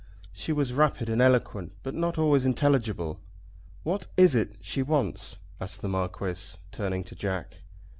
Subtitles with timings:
[0.33, 3.21] She was rapid and eloquent, but not always intelligible.
[3.83, 7.61] "What is it she wants?" asked the Marquis, turning to Jack.